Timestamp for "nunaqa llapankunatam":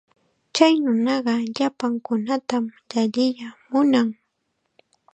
0.83-2.63